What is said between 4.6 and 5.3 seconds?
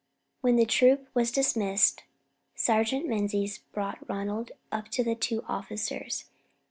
up to the